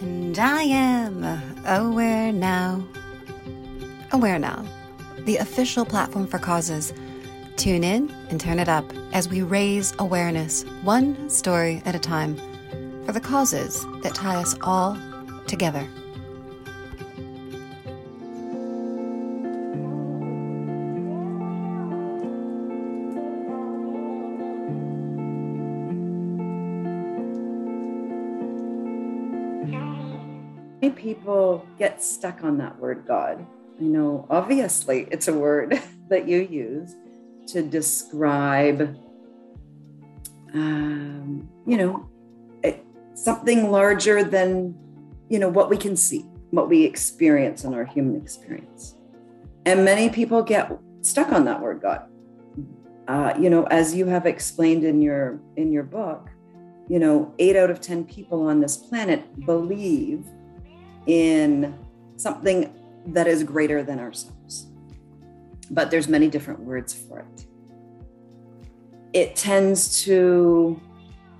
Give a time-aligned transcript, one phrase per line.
[0.00, 1.22] And I am
[1.66, 2.82] Aware Now.
[4.12, 4.64] Aware Now,
[5.26, 6.94] the official platform for causes.
[7.56, 12.36] Tune in and turn it up as we raise awareness, one story at a time,
[13.04, 14.96] for the causes that tie us all
[15.46, 15.86] together.
[30.92, 33.46] People get stuck on that word God.
[33.78, 36.94] I know, obviously, it's a word that you use
[37.48, 38.96] to describe,
[40.52, 42.10] um, you know,
[43.14, 44.74] something larger than,
[45.28, 48.96] you know, what we can see, what we experience in our human experience.
[49.66, 50.72] And many people get
[51.02, 52.06] stuck on that word God.
[53.08, 56.30] Uh, you know, as you have explained in your in your book,
[56.88, 60.24] you know, eight out of ten people on this planet believe
[61.06, 61.78] in
[62.16, 62.74] something
[63.06, 64.66] that is greater than ourselves.
[65.70, 67.46] But there's many different words for it.
[69.12, 70.80] It tends to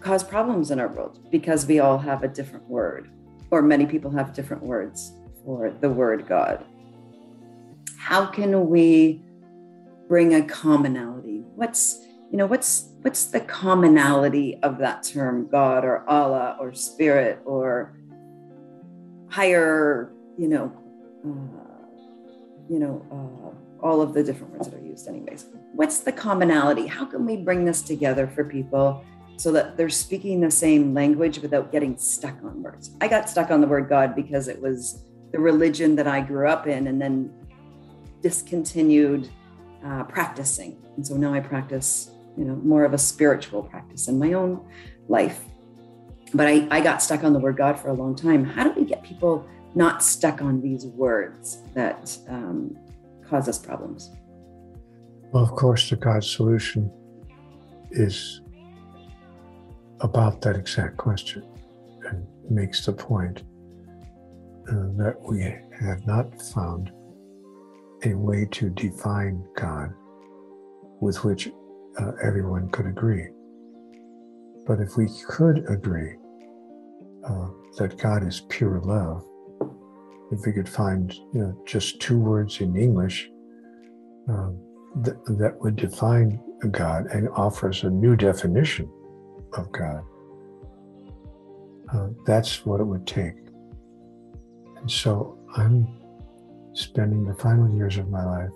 [0.00, 3.10] cause problems in our world because we all have a different word,
[3.50, 5.12] or many people have different words
[5.44, 6.64] for the word God.
[7.96, 9.22] How can we
[10.08, 11.42] bring a commonality?
[11.54, 17.40] What's you know what's what's the commonality of that term God or Allah or Spirit
[17.44, 17.96] or
[19.30, 20.72] higher you know
[21.24, 21.86] uh,
[22.68, 25.46] you know uh, all of the different words that are used anyways.
[25.72, 26.86] What's the commonality?
[26.86, 29.04] How can we bring this together for people
[29.38, 32.90] so that they're speaking the same language without getting stuck on words?
[33.00, 36.48] I got stuck on the word god because it was the religion that i grew
[36.48, 37.32] up in and then
[38.20, 39.30] discontinued
[39.84, 40.76] uh, practicing.
[40.96, 44.64] And so now i practice you know more of a spiritual practice in my own
[45.08, 45.44] life
[46.34, 48.80] but I, I got stuck on the word god for a long time how do
[48.80, 52.76] we get people not stuck on these words that um,
[53.30, 54.10] cause us problems.
[55.32, 56.90] Well, of course, the God solution
[57.92, 58.40] is
[60.00, 61.44] about that exact question
[62.08, 63.44] and makes the point
[64.68, 65.42] uh, that we
[65.80, 66.90] have not found
[68.04, 69.92] a way to define God
[71.00, 71.48] with which
[71.98, 73.28] uh, everyone could agree.
[74.66, 76.16] But if we could agree
[77.24, 77.48] uh,
[77.78, 79.24] that God is pure love,
[80.32, 83.28] if we could find you know just two words in English
[84.28, 84.58] um,
[85.04, 88.90] th- that would define God and offer us a new definition
[89.54, 90.02] of God,
[91.92, 93.34] uh, that's what it would take.
[94.76, 95.88] And so I'm
[96.72, 98.50] spending the final years of my life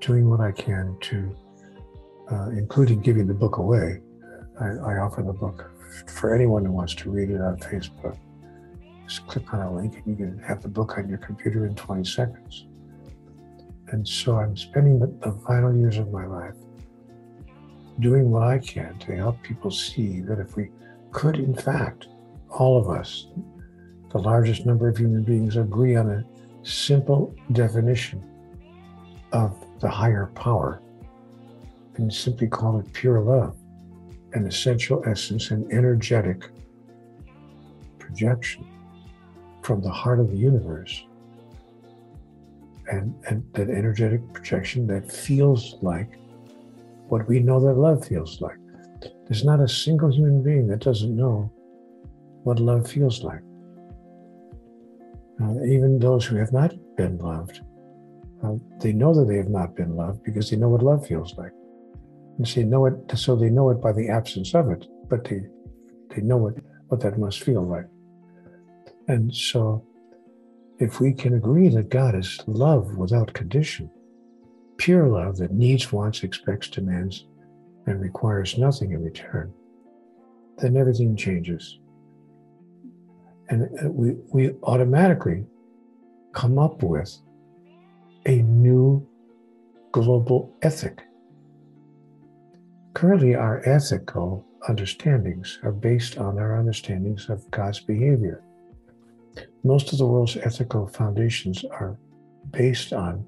[0.00, 1.36] doing what I can to,
[2.30, 4.00] uh, including giving the book away.
[4.60, 5.70] I, I offer the book
[6.06, 8.16] for anyone who wants to read it on Facebook
[9.10, 11.74] just click on a link and you can have the book on your computer in
[11.74, 12.66] 20 seconds.
[13.88, 16.54] And so I'm spending the, final years of my life
[17.98, 20.70] doing what I can to help people see that if we
[21.10, 22.06] could, in fact,
[22.48, 23.26] all of us,
[24.12, 26.24] the largest number of human beings, agree on a
[26.64, 28.22] simple definition
[29.32, 30.80] of the higher power
[31.96, 33.56] and simply call it pure love,
[34.32, 36.50] an essential essence an energetic
[37.98, 38.66] projection
[39.62, 41.04] from the heart of the universe.
[42.90, 46.18] And, and that energetic projection that feels like
[47.08, 48.56] what we know that love feels like.
[49.26, 51.52] There's not a single human being that doesn't know
[52.42, 53.42] what love feels like.
[55.42, 57.60] Uh, even those who have not been loved,
[58.44, 61.36] uh, they know that they have not been loved because they know what love feels
[61.36, 61.52] like.
[62.38, 65.24] And so they know it, so they know it by the absence of it, but
[65.24, 65.42] they
[66.14, 66.54] they know what,
[66.88, 67.86] what that must feel like.
[69.08, 69.84] And so,
[70.78, 73.90] if we can agree that God is love without condition,
[74.76, 77.26] pure love that needs, wants, expects, demands,
[77.86, 79.52] and requires nothing in return,
[80.58, 81.78] then everything changes.
[83.48, 85.44] And uh, we, we automatically
[86.32, 87.16] come up with
[88.26, 89.06] a new
[89.92, 91.02] global ethic.
[93.00, 98.44] Currently, our ethical understandings are based on our understandings of God's behavior.
[99.64, 101.96] Most of the world's ethical foundations are
[102.50, 103.24] based on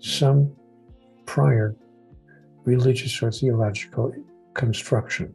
[0.00, 0.50] some
[1.26, 1.76] prior
[2.64, 4.12] religious or theological
[4.54, 5.32] construction.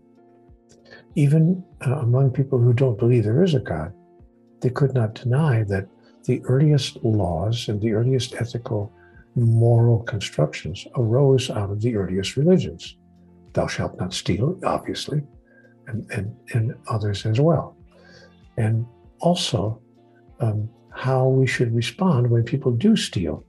[1.16, 3.94] Even uh, among people who don't believe there is a God,
[4.59, 5.88] they could not deny that
[6.25, 8.92] the earliest laws and the earliest ethical
[9.36, 12.98] moral constructions arose out of the earliest religions.
[13.53, 15.23] Thou shalt not steal, obviously,
[15.88, 17.77] and, and, and others as well.
[18.57, 18.85] And
[19.19, 19.81] also,
[20.39, 23.44] um, how we should respond when people do steal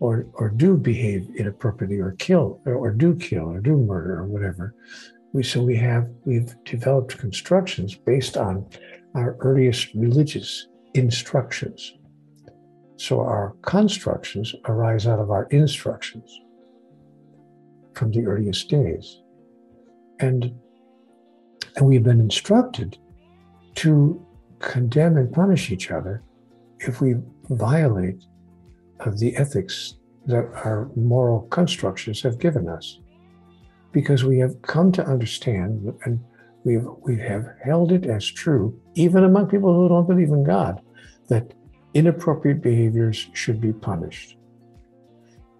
[0.00, 4.26] or, or do behave inappropriately or kill or, or do kill or do murder or
[4.26, 4.74] whatever.
[5.32, 8.66] We, so we have we've developed constructions based on
[9.14, 11.94] our earliest religious instructions.
[12.96, 16.40] So our constructions arise out of our instructions
[17.94, 19.20] from the earliest days.
[20.20, 20.52] And,
[21.76, 22.98] and we've been instructed
[23.76, 24.24] to
[24.60, 26.22] condemn and punish each other
[26.80, 27.14] if we
[27.50, 28.22] violate
[29.00, 29.94] of the ethics
[30.26, 33.00] that our moral constructions have given us.
[33.92, 36.20] Because we have come to understand and
[36.64, 40.80] we've, we have held it as true, even among people who don't believe in God,
[41.28, 41.54] that
[41.94, 44.36] inappropriate behaviors should be punished.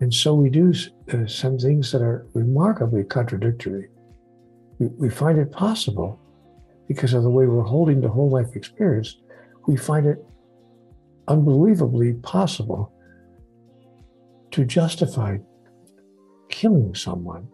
[0.00, 0.73] And so we do
[1.12, 3.88] uh, some things that are remarkably contradictory.
[4.79, 6.20] We, we find it possible
[6.88, 9.17] because of the way we're holding the whole life experience,
[9.67, 10.25] we find it
[11.29, 12.93] unbelievably possible
[14.50, 15.38] to justify
[16.50, 17.49] killing someone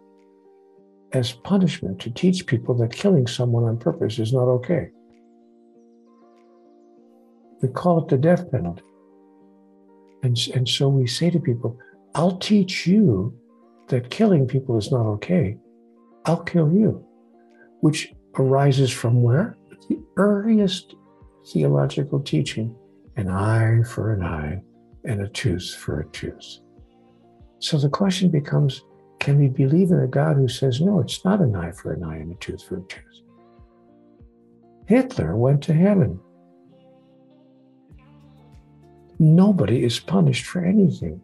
[1.13, 4.89] as punishment to teach people that killing someone on purpose is not okay.
[7.61, 8.83] We call it the death penalty.
[10.23, 11.77] And, and so we say to people,
[12.13, 13.33] I'll teach you
[13.87, 15.57] that killing people is not okay.
[16.25, 17.05] I'll kill you,
[17.81, 19.57] which arises from where?
[19.89, 20.95] The earliest
[21.51, 22.75] theological teaching
[23.17, 24.61] an eye for an eye
[25.03, 26.59] and a tooth for a tooth.
[27.59, 28.81] So the question becomes
[29.19, 32.03] can we believe in a God who says, no, it's not an eye for an
[32.03, 33.21] eye and a tooth for a tooth?
[34.87, 36.19] Hitler went to heaven.
[39.19, 41.21] Nobody is punished for anything.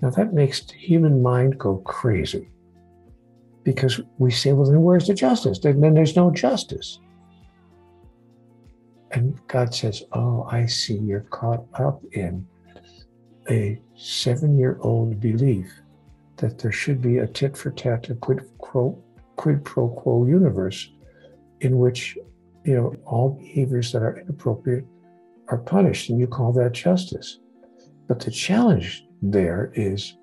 [0.00, 2.50] Now that makes the human mind go crazy
[3.64, 5.58] because we say, well, then where's the justice?
[5.58, 7.00] Then, there's no justice.
[9.10, 12.46] And God says, oh, I see you're caught up in
[13.50, 15.72] a seven year old belief
[16.36, 19.02] that there should be a tit for tat, a quid, quo,
[19.36, 20.92] quid pro quo universe
[21.60, 22.16] in which
[22.64, 24.84] you know all behaviors that are inappropriate
[25.48, 27.38] are punished, and you call that justice.
[28.08, 30.16] But the challenge there is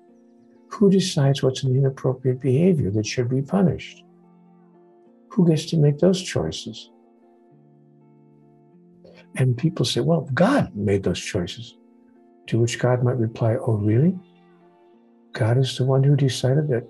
[0.68, 4.02] who decides what's an inappropriate behavior that should be punished?
[5.28, 6.90] Who gets to make those choices?
[9.36, 11.76] And people say, well, God made those choices.
[12.48, 14.18] To which God might reply, oh, really?
[15.32, 16.88] God is the one who decided that,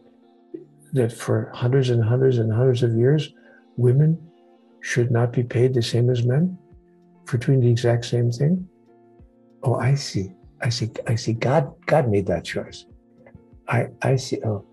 [0.93, 3.33] that for hundreds and hundreds and hundreds of years,
[3.77, 4.19] women
[4.81, 6.59] should not be paid the same as men
[7.25, 8.69] for doing the exact same thing?
[9.62, 10.33] Oh, I see.
[10.64, 10.90] I see.
[11.06, 11.34] I see.
[11.34, 12.87] God, God made that choice.
[13.69, 14.40] I, I see.
[14.44, 14.64] Oh,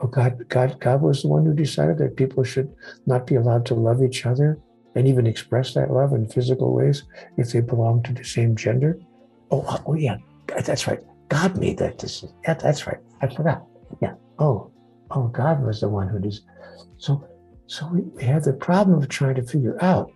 [0.00, 2.70] oh, God, God, God was the one who decided that people should
[3.06, 4.58] not be allowed to love each other
[4.94, 7.04] and even express that love in physical ways
[7.38, 9.00] if they belong to the same gender.
[9.50, 10.18] Oh, uh, oh yeah,
[10.48, 11.00] that's right.
[11.30, 12.34] God made that decision.
[12.44, 12.98] Yeah, that's right.
[13.22, 13.64] I forgot.
[14.02, 14.14] Yeah.
[14.38, 14.70] Oh,
[15.10, 16.38] oh, God was the one who did.
[16.98, 17.26] So,
[17.66, 20.12] so we, we have the problem of trying to figure out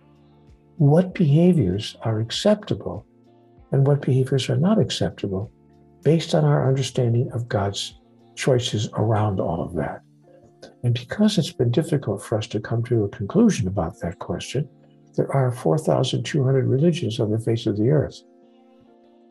[0.77, 3.07] what behaviors are acceptable
[3.73, 5.51] and what behaviors are not acceptable
[6.03, 7.99] based on our understanding of God's
[8.35, 10.01] choices around all of that.
[10.83, 14.69] And because it's been difficult for us to come to a conclusion about that question,
[15.15, 18.21] there are 4,200 religions on the face of the earth.